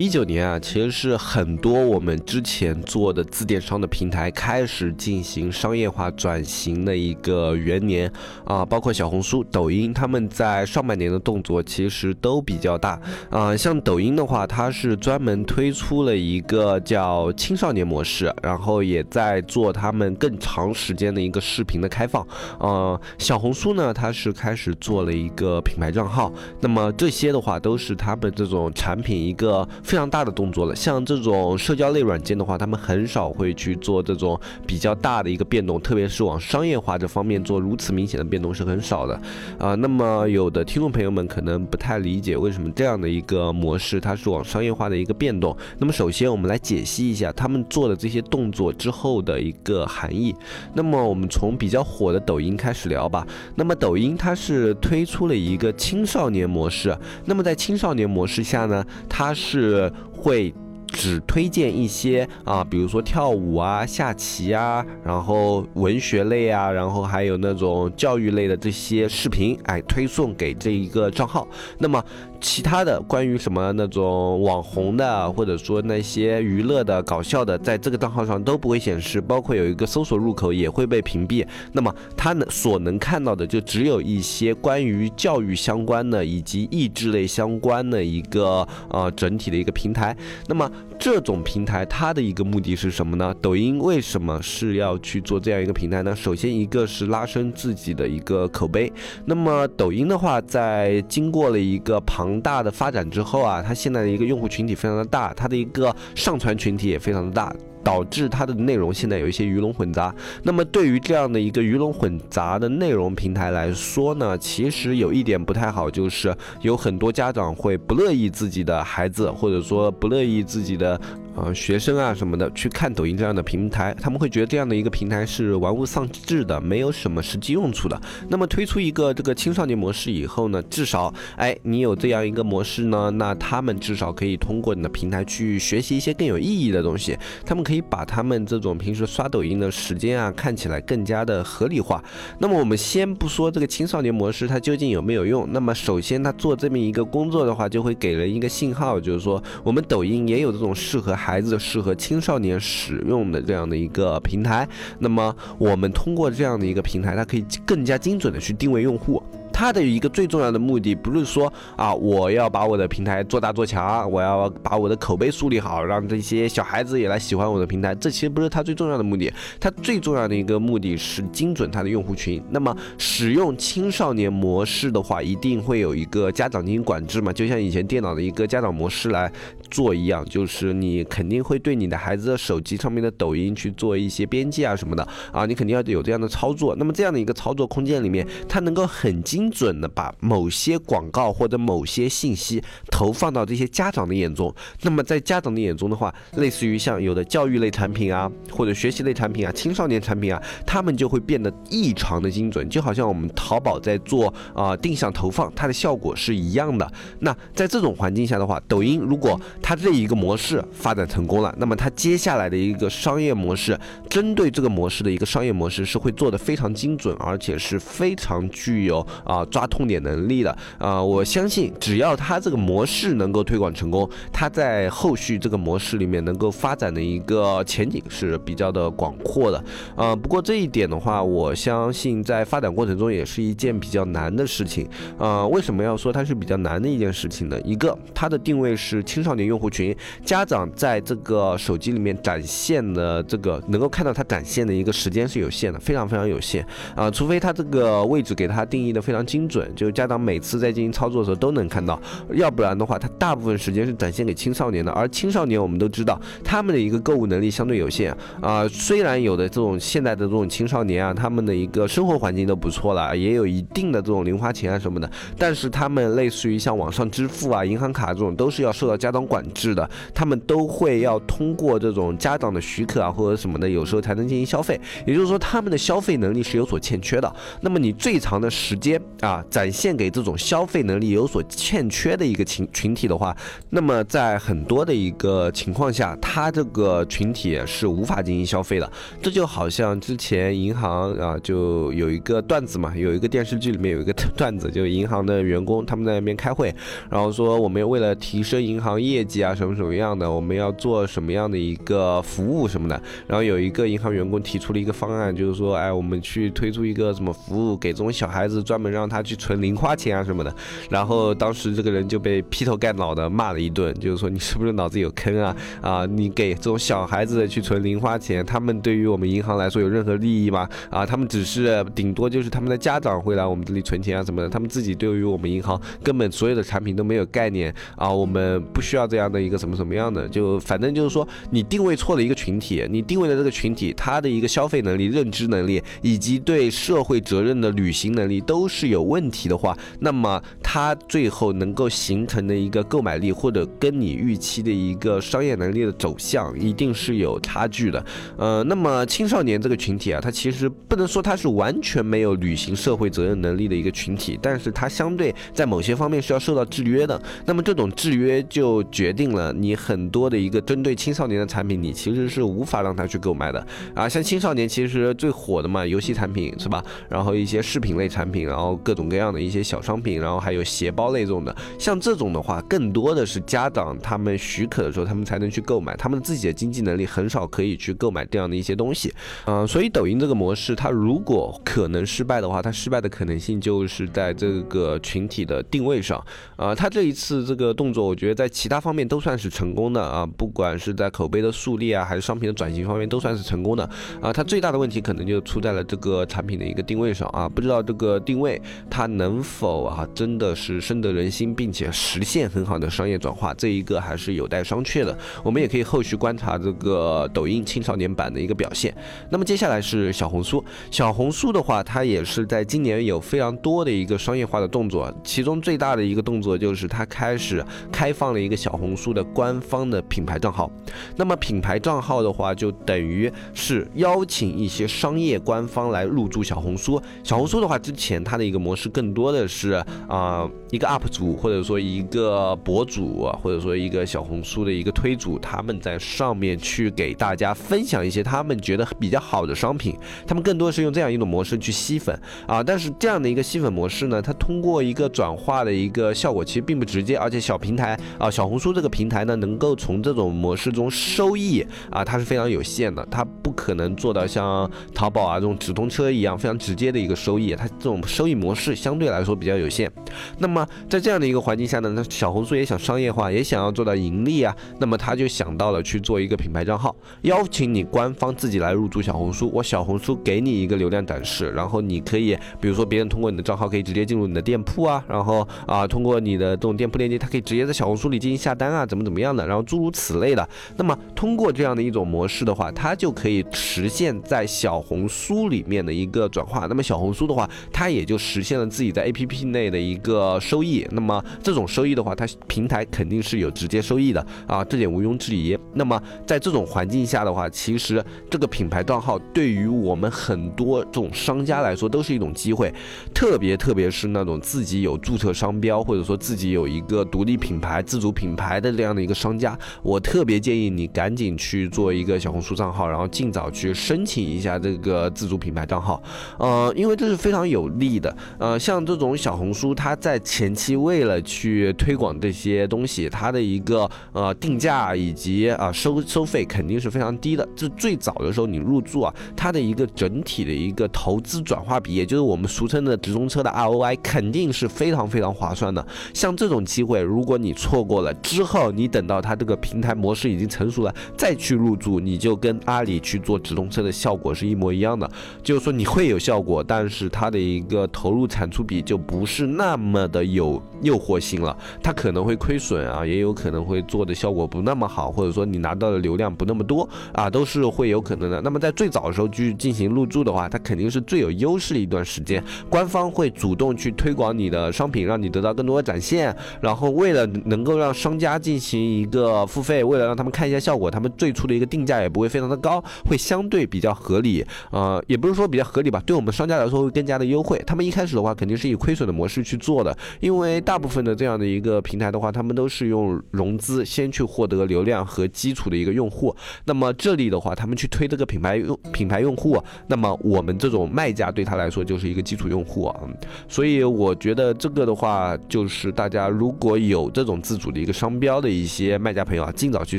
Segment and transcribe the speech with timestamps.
[0.00, 8.08] 一九年啊，其实是很多我们之前做的自电商的平台开始进行商业化转型的一个元年
[8.44, 13.56] 啊，包括小红书、抖音，他们在上半年的动作其实都比较大啊。
[13.56, 22.24] 像抖音的话，它是专门推出了一个叫青少年模式，然后也在做他们更长时间的一个视频的开放
[22.60, 22.96] 啊。
[23.18, 29.68] 小红书呢，它是开始做了一个品牌账号，那么这些的话都是他们这种产品一个。
[29.88, 39.18] 非常大的动作了，像这种社交类软件的话，他们很少会去做这种比较大的一个变动，特别是往商业化这方面做如此明显的变动是很少的
[39.58, 39.74] 啊。
[39.76, 45.56] 那么有的听众朋友们可能不太理解为什么这样的一个模式它是往商业化的一个变动。
[45.78, 50.36] 那么首先我们来解析一下他们做的这些动作之后的一个含义。
[50.74, 53.26] 那么我们从比较火的抖音开始聊吧。
[53.54, 59.77] 那么抖音它是推出了一个青少年模式，那么在青少年模式下呢，它是。
[60.12, 60.54] 会
[60.86, 71.46] 只推荐一些啊，比如说跳舞啊、下棋啊，然后文学类啊，然后还有那种教育类的这些视频，哎，推送给这一个账号。
[71.78, 72.02] 那么。
[72.40, 81.46] 其他的关于什么那种网红的，或者说那些娱乐的、搞笑的，在这个账号上都不会显示，包括有一个搜索入口也会被屏蔽。
[81.72, 90.16] 那么他能所能看到的，就只有一些关于教育相关的以及益智类相关的一个呃整体的一个平台。
[90.46, 93.34] 那么这种平台它的一个目的是什么呢？
[93.40, 96.14] 抖音为什么是要去做这样一个平台呢？
[96.14, 98.92] 首先一个是拉升自己的一个口碑。
[99.24, 110.14] 那么抖音的话，在经过了一个庞庞大的发展之后啊，它现在的一个用户群体非常的大，它的一个上传群体也非常的大，导致它的内容现在有一些鱼龙混杂。
[110.42, 121.00] 那么对于这样的一个鱼龙混杂的内容平台来说呢，其实有一点不太好，就是有很多家长会不乐意自己的孩子，或者说不乐意自己的。
[121.38, 128.00] 啊，学生啊什么的去看抖音这样的平台，他们会觉得这样的一个平台是玩物丧志的，没有什么实际用处的。
[128.28, 137.16] 那么推出一个这个青少年模式以后呢，至少哎，你有这样一个模式呢，那他们至少可以通过你的平台去学习一些更有意义的东西。
[137.44, 142.02] 他们可以把他们这种平时刷抖音的时间啊，看起来更加的合理化。
[142.38, 151.14] 那么我们先不说这个青少年模式它究竟有没有用，那么首先他做这么一个工作的话，就会给人一个信号，就是说我们抖音也有这种适合。
[151.18, 154.66] 孩孩子适合青少年使用的这样的一个平台，
[154.98, 159.22] 那么我们通过这样的一个平台，它可以更加精准的去定位用户。
[159.52, 167.92] 它的一个最重要的目的不是说啊，我要把我的平台做大做强，我要把我的口碑树立好，让这些小孩子也来喜欢我的平台。
[167.96, 172.40] 这其实不是它最重要的目的，它最重要的一个目的是精准它的用户群。
[172.50, 179.30] 那么使用青少年模式的话，一定会有一个家长进行管制嘛，就像以前电脑的一个家长模式来
[179.70, 185.02] 做一样，就是你肯定会对你的孩子的手机上面的抖音去做一些编辑啊什么的
[185.32, 186.76] 啊，你肯定要有这样的操作。
[186.76, 189.48] 那么这样的一个操作空间里面，它能够很精。
[189.48, 206.88] 准的把某些广告或者某些信息投放到这些家长的眼中，那么在家长的眼中的话，类似于像有的教育类产品啊，或者学习类产品啊，青少年产品啊，他们就会变得异常的精准，就好像我们淘宝在做啊定向投放，它的效果是一样的。
[207.20, 213.78] 那在这种环境下的话，抖音如果它这一个模式发展成功了，那么它接下来的一个商业模式，
[214.10, 219.38] 针对这个模式的一个商业模式是会做的非常精准，而且是非常具有啊。
[219.38, 229.62] 啊，抓痛点能力的啊，我相信只要它这个模式能够推广成功，它在后续这个模式里面能够发展的一个前景是比较的广阔的
[229.94, 230.16] 啊。
[230.16, 234.88] 不过这一点的话，我相信在发展过程中也是一件比较难的事情
[235.18, 235.46] 啊。
[235.46, 237.60] 为什么要说它是比较难的一件事情呢？
[237.60, 247.10] 一个，它的定位是青少年用户群，家长在这个手机里面展现的这个能够看到他展现的一个时间是有限的，非常非常有限啊。
[247.10, 249.18] 除非他这个位置给他定义的非常。
[249.28, 252.00] 精准，就是家长每次在进行操作的时候都能看到，
[252.32, 254.90] 要不然的话，他大部分时间是展现给青少年的。
[254.92, 258.66] 而青少年我们都知道，他们的一个购物能力相对有限啊。
[258.68, 269.37] 虽然有的这种现在的这种青少年啊，他们的一个生活环境都不错了，也有一定的这种零花钱啊什么的，但是他们类似于像网上支付啊、银行卡这种，都是要受到家长管。
[269.38, 274.78] 管制的，他们都会要通过这种家长的许可啊或者什么的，有时候才能进行消费。
[275.06, 277.32] 也就是说，他们的消费能力是有所欠缺的。
[277.60, 283.36] 那么你最长的时间啊，展现给这种消费能力有所欠缺的一个群群体的话，
[283.70, 288.90] 那么在很多的一个情况下，他这个群体是无法进行消费的。
[289.22, 296.74] 这就好像之前银行啊，就有一个段子嘛，有一个电视剧里面有一个段子，就银行的员工他们在那边开会，
[297.08, 303.00] 然后说我们为了提升银行业绩啊，什么什么样的，我们要做什么样的一个服务什么的。
[303.26, 310.54] 然后有一个银行员工提出了一个方案，就是说，哎，我们去推出一个什么服务，给这种小孩子专门让他去存零花钱啊什么的。
[310.88, 315.54] 然后当时这个人就被劈头盖脑的骂了一顿，就是说你是不是脑子有坑啊？
[315.82, 320.68] 啊，你给这种小孩子去存零花钱，他们对于我们银行来说有任何利益吗？
[320.88, 348.06] 啊，他们只是顶多就是他们的家长会来我们这里存钱啊什么的，他们自己对于我们银行根本所有的产品都没有概念啊，我们不需要这这样的一个什么什么样的，就反正就是说你定位错了一个群体，你定位的这个群体他的一个消费能力、认知能力以及对社会责任的履行能力都是有问题的话，那么他最后能够形成的一个购买力或者跟你预期的一个商业能力的走向一定是有差距的。
[348.36, 357.20] 呃，那么青少年这个群体啊，他其实不能说他是完全没有履行社会责任能力的一个群体，但是他相对在某些方面是要受到制约的。
[357.44, 364.06] 那么这种制约就决决定了你很多的一个针对青少年的产品，你其实是无法让他去购买的啊。
[364.06, 366.84] 像青少年其实最火的嘛，游戏产品是吧？
[367.08, 371.56] 然后一些饰品类产品，然后各种各样的一些小商品，然后还有鞋包类这种的。
[371.78, 379.10] 像这种的话，更多的是家长他们许可的时候，他们才能去购买，他们自己的经济能力很少可以去购买这样的一些东西。
[379.46, 386.22] 嗯，所以抖音这个模式，它如果可能失败的话，它失败的可能性就是在这个群体的定位上。
[386.56, 393.84] 啊，它这一次这个动作，我觉得在其他方方面都算是成功的啊，不管是在口碑的树立啊，还是商品的转型方面，都算是成功的。
[394.18, 398.58] 啊，它最大的问题可能就出在了这个产品的一个定位上啊，不知道这个定位
[398.88, 405.14] 它能否啊真的是深得人心，并且实现很好的商业转化，这一个还是有待商榷的。
[405.44, 408.96] 我们也可以后续观察这个抖音青少年版的一个表现。
[409.28, 417.62] 那么接下来是小红书，小红书的话，它也是在今年有非常多的一个商业化的动作，其中最大的一个动作就是它开始
[417.92, 420.70] 开放了一个小红书的官方的品牌账号。
[421.16, 427.00] 那么品牌账号的话，就等于是邀请一些商业官方来入驻小红书。
[427.22, 429.72] 小红书的话，之前它的一个模式更多的是
[430.08, 439.96] 啊一个 UP 主或者说一个博主或者说一个小红书的一个推主，他们在上面去给大家分享一些他们觉得比较好的商品，
[440.26, 442.62] 他们更多是用这样一种模式去吸粉啊。
[442.62, 459.90] 但是这样的一个吸粉模式呢，它通过一个转化的一个效果其实并不直接，而且小平台啊小红书这个平台呢，能够从这种模式中收益啊，它是非常有限的，它不可能做到像淘宝啊这种直通车一样非常直接的一个收益，它这种收益模式相对来说比较有限。
[460.38, 480.46] 那么在这样的一个环境下呢，那小红书也想商业化，也想要做到盈利啊，那么他就想到了去做一个品牌账号，邀请你官方自己来入驻小红书，我小红书给你一个流量展示，然后你可以，比如说别人通过你的账号可以直接进入你的店铺啊，然后啊通过你的这种店铺链接，他可以直接在小红书里进行下单啊，怎么怎么样的，然后诸如此类的。
[480.76, 486.66] 那么通过这样的一种模式的话，它就可以实现在小红书里面的一个转化。
[486.66, 490.84] 那么小红书的话，它也就实现了自己在 APP 内的一个收益。
[490.90, 495.56] 那么这种收益的话，它平台肯定是有直接收益的啊，这点毋庸置疑。
[495.74, 502.72] 那么在这种环境下的话，其实这个品牌账号对于我们很多这种商家来说都是一种机会，
[503.14, 516.02] 特别特别是那种自己有注册商标或者说自己有一个独立品牌、自主品牌牌的这样的一个商家，我特别建议你赶紧去做一个小红书账号，然后尽早去申请一下这个自主品牌账号，
[516.38, 518.16] 呃，因为这是非常有利的。
[518.38, 527.46] 呃，像这种小红书，它在前期为了去推广这些东西，它的一个呃定价以及啊收收费肯定是非常低的。
[527.54, 535.84] 这最早的时候你入驻啊，它的一个整体的一个投资转化比，也就是我们俗称的直通车的 ROI，肯定是非常非常划算的。
[536.14, 545.10] 像这种机会，如果你错过了之之后，你等到它这个平台模式已经成熟了再去入驻，你就跟阿里去做直通车的效果是一模一样的。
[545.42, 558.40] 就是说你会有效果，但是它的一个投入产出比就不是那么的有诱惑性了，它可能会亏损啊，也有可能会做的效果不那么好，或者说你拿到的流量不那么多啊，都是会有可能的。
[558.42, 562.40] 那么在最早的时候去进行入驻的话，它肯定是最有优势的一段时间，
[562.70, 568.27] 官方会主动去推广你的商品，让你得到更多的展现，然后为了能够让商家。
[568.30, 574.44] 家进行一个付费，为了让他们看一下效果，他们最初的一个定价也不会非常的高，会相对比较合理。
[574.70, 577.62] 呃，也不是说比较合理吧，对我们商家来说会更加的优惠。
[577.66, 586.34] 他们一开始的话肯定是以亏损的模式去做的，因为大部分的这样的一个平台的话，他们都是用融资先去获得流量和基础的一个用户。
[586.64, 593.00] 那么这里的话，他们去推这个品牌用品牌用户，那么我们这种卖家对他来说就是一个基础用户啊。
[593.48, 599.98] 所以我觉得这个的话，就是大家如果有这种自主的一个商标的一些卖家朋友啊，尽早去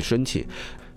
[0.00, 0.44] 申请。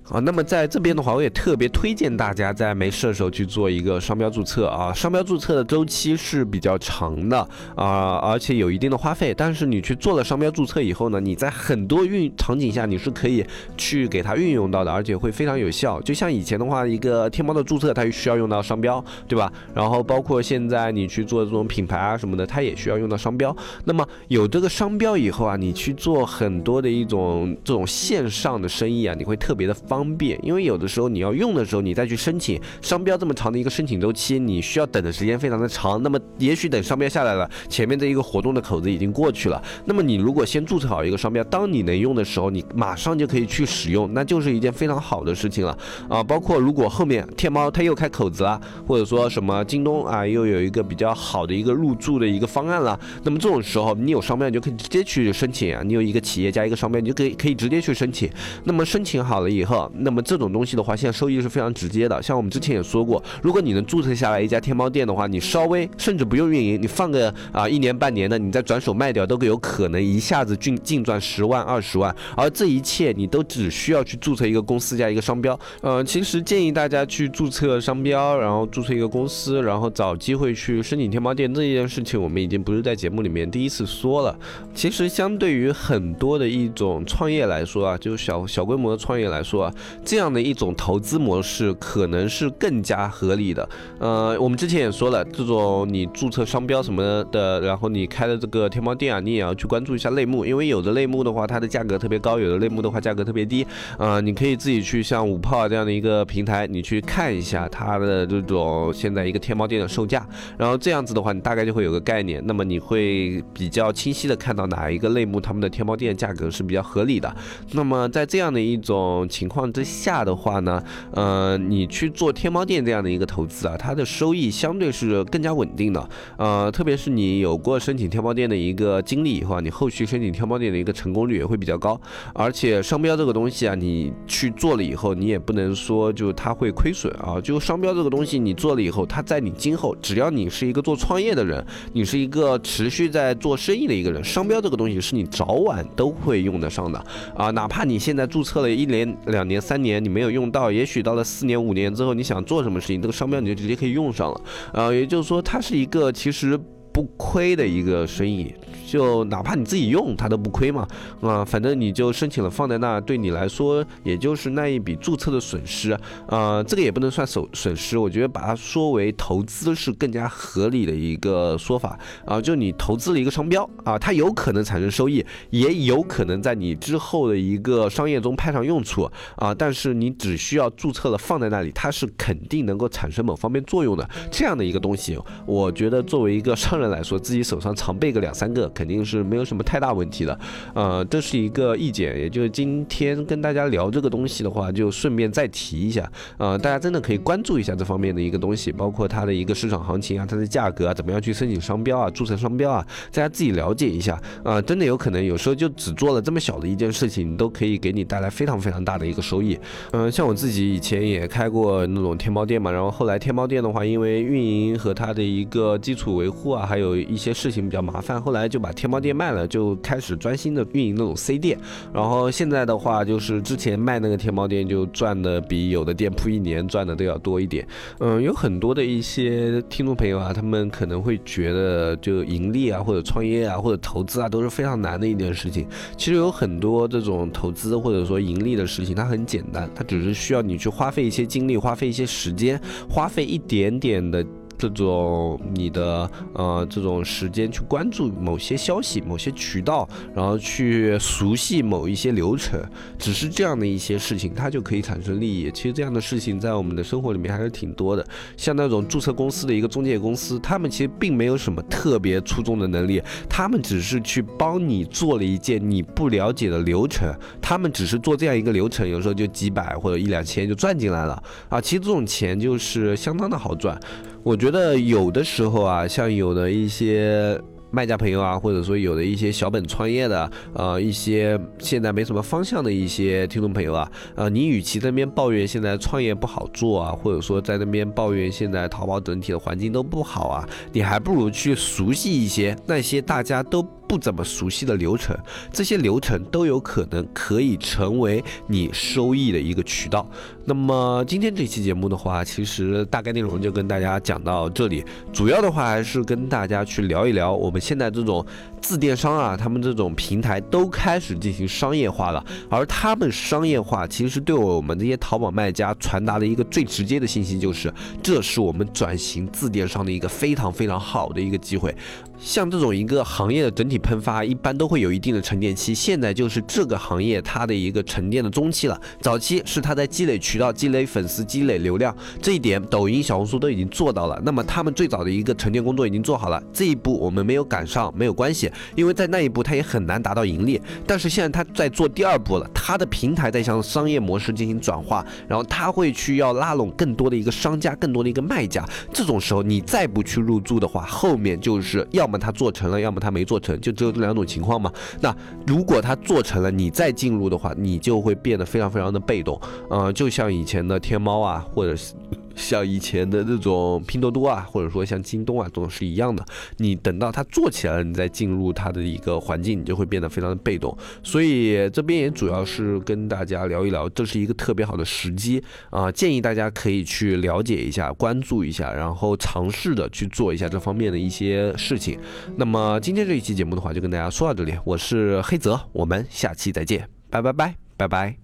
[0.10, 4.92] 啊，那么在这边的话，我也特别推荐大家在没事的时候去做一个商标注册啊。
[4.94, 7.40] 商标注册的周期是比较长的
[7.74, 9.34] 啊，而且有一定的花费。
[9.34, 13.46] 但是你去做了商标注册以后呢，你在很多运场景下你是可以
[13.78, 16.02] 去给它运用到的，而且会非常有效。
[16.02, 19.50] 就像以前的话，一个天猫的注册它需要用到商标，对吧？
[19.74, 23.56] 然后包括现在你去做这种品牌啊什么的，它也需要用到商标。
[23.86, 29.74] 那么有这个商标以后啊，你去做很多的一种这种线上的生意啊，你会特别的。
[29.94, 36.02] 方便，因为有的时候你要用的时候，你再去申请商标这么长的一个申请周期，你需要等的时间非常的长。
[36.02, 39.64] 那么也许等商标下来了，前面这一个活动的口子已经过去了。
[39.86, 45.78] 那么你如果先注册好一个商标，当你能用的时候，你马上就可以去使用，那就是一件非常好的事情了
[46.10, 46.24] 啊。
[46.24, 55.84] 包括如果后面天猫它又开口子了，或者说什么京东啊又有一个比较好的一个入驻的一个方案了，那么这种时候你有商标你就可以直接去申请啊。
[55.84, 58.28] 你有一个企业加一个商标，你就可以可以直接去申请。
[58.64, 59.83] 那么申请好了以后。
[59.96, 62.22] 那么这种东西的话，现在收益是非常直接的。
[62.22, 72.16] 像我们之前也说过，如果你能注册下来一家天猫店的话，你稍微甚至不用运营，你放个啊一年半年的，你再转手卖掉，都有可能一下子净净赚十万二十万。
[72.36, 75.60] 而这一切你都只需要去注册一个公司加一个商标。
[75.82, 84.38] 呃，其实建议大家去注册商标，然后注册一个公司，然后找机会去申请天猫店这件事情，我们已经不是在节目里面第一次说了。
[84.74, 89.73] 其实相对于很多的一种创业来说啊，就小小规模的创业来说啊。
[90.04, 93.68] 这样的一种投资模式可能是更加合理的。
[94.00, 103.66] 呃，我们之前也说了，这种你注册商标什么的，然后你开的这个天猫店啊，你也要去关注一下类目，因为有的类目的话，它的价格特别高；有的类目的话，价格特别低。
[103.98, 110.28] 啊，你可以自己去像五炮这样的一个平台，你去看一下它的这种现在一个天猫店的售价，
[110.58, 112.42] 然后这样子的话，你大概就会有个概念。
[112.46, 117.34] 那么你会比较清晰的看到哪一个类目他们的天猫店价格是比较合理的。
[117.72, 132.00] 那么在这样的一种情况之下的话呢，呃，你去做天猫店这样的一个投资啊，它的收益相对是更加稳定的，呃，特别是你有过申请天猫店的一个经历以后啊，你后续申请天猫店的一个成功率也会比较高。
[132.34, 137.40] 而且商标这个东西啊，你去做了以后，你也不能说就它会亏损啊。
[137.42, 147.04] 就商标这个东西，你做了以后，它在你今后，只要你是一个做创业的人，你是一个持续在做生意的一个人，商标这个东西是你早晚都会用得上的
[147.36, 150.04] 啊，哪怕你现在注册了一年、两年、三年。
[150.04, 154.42] 你没有用到，也许到了四年五年之后，你想做什么事情，这个商标你就直接可以用上了，
[154.74, 156.60] 呃，也就是说，它是一个其实。
[156.94, 158.54] 不亏的一个生意，
[158.94, 160.88] 就哪怕你自己用它都不亏嘛，
[161.20, 165.98] 啊，反正你就申请了放在那，对你来说也就是那一笔注册的损失，
[166.28, 186.84] 啊，这个也不能算损损失，我觉得把它说为投资是更加合理的一个说法，啊，就你投资了一个商标，啊，它有可能产生收益，也有可能在你之后的一个商业中派上用处，啊，但是你只需要注册了放在那里，它是肯定能够产生某方面作用的，这样的一个东西，我觉得作为一个商人。
[186.84, 190.38] 来说，自己手上常备个两三个，肯定是没有什么太大问题的。
[190.74, 196.12] 呃，这是一个意见，也就是今天跟大家聊这个东西的话，就顺便再提一下。
[196.38, 204.22] 呃，大家真的可以关注一下这方面的一个东西，包括它的一个市场行情啊，它的价格啊，怎么样去申请商标啊，注册商标啊，大家自己了解一下。
[204.44, 209.58] 啊，真的有可能有时候就只做了这么小的一件事情，都可以给你带来非常非常大的一个收益。
[209.92, 221.58] 嗯，像我自己以前也开过那种天猫店嘛，然后后来天猫店的话，因为运营和它的一个基础维护啊，还有一些事情比较麻烦，后来就把天猫店卖了，就开始专心的运营那种 C 店。
[221.94, 227.68] 然后现在的话，就是之前卖那个天猫店就赚的比有的店铺一年赚的都要多一点。
[228.00, 235.68] 嗯，有很多的一些听众朋友啊，他们可能会觉得就盈利啊，或者创业啊，或者投资啊，都是非常难的一件事情。
[235.98, 244.26] 其实有很多这种投资或者说盈利的事情，它很简单，它只是需要你去花费一些精力，花费一些时间，花费一点点的。
[244.58, 252.60] 这种你的呃这种时间去关注某些消息、某些渠道，然后去熟悉某一些流程，
[252.98, 255.52] 只是这样的一些事情，它就可以产生利益。
[255.52, 258.06] 其实这样的事情在我们的生活里面还是挺多的。
[258.38, 271.60] 像那种注册公司的一个中介公司，他们其实并没有什么特别出众的能力，他们只是去帮你做了一件你不了解的流程，他们只是做这样一个流程，有时候就几百或者一两千就赚进来了啊。
[271.60, 273.80] 其实这种钱就是相当的好赚。
[274.24, 277.38] 我觉得有的时候啊，像有的一些
[277.72, 293.62] 卖家朋友啊，或者说有的一些小本创业的，呃，一些现在没什么方向的一些听众朋友啊，呃，你与其在那边抱怨现在创业不好做啊，或者说在那边抱怨现在淘宝整体的环境都不好啊，你还不如去熟悉一些那些大家都。
[293.94, 295.16] 不怎么熟悉的流程，
[295.52, 300.04] 这些流程都有可能可以成为你收益的一个渠道。
[300.46, 304.84] 那么今天这期节目的话，其实大概内容就跟大家讲到这里，
[305.14, 308.26] 主要的话还是跟大家去聊一聊我们现在这种
[308.60, 317.72] 自电商啊，他们这种平台都开始进行商业化了，而他们商业化其实对我们这些淘宝卖家传达的一个最直接的信息就是，
[318.02, 321.76] 这是我们转型自电商的一个非常非常好的一个机会。
[322.20, 325.74] 像这种一个行业的整体喷发，一般都会有一定的沉淀期。
[325.74, 328.80] 现在就是这个行业它的一个沉淀的中期了。
[329.02, 334.22] 早期是它在积累渠道、积累粉丝、积累流量，这一点抖音、小红书都已经做到了。
[334.24, 340.62] 那么他们最早的一个沉淀工作已经做好了，这一步我们没有赶上没有关系，因为在那一步它也很难达到盈利。
[340.88, 348.64] 但是现在它在做第二步了，它的平台在向商业模式进行转化，然后它会去要拉拢更多的一个商家、更多的一个卖家。
[348.94, 352.20] 这种时候你再不去入驻的话，后面就是要要么。
[352.24, 354.72] 他做成了，要么他没做成，就只有这两种情况嘛。
[355.02, 355.14] 那
[355.46, 359.38] 如果他做成了，你再进入的话，你就会变得非常非常的被动。
[359.70, 361.94] 呃，就像以前的天猫啊，或者是。
[362.36, 366.26] 像以前的这种拼多多啊，或者说像京东啊，这种是一样的。
[366.58, 370.76] 你等到它做起来了，你再进入它的一个环境，你就会变得非常的被动。
[371.04, 382.00] 所以这边也主要是跟大家聊一聊，这是一个特别好的时机啊，建议大家可以去了解一下、关注一下，然后尝试的去做一下这方面的一些事情。
[382.36, 388.23] 那么今天这一期节目的话，就跟大家说到这里，我是黑泽，我们下期再见，拜拜拜拜拜。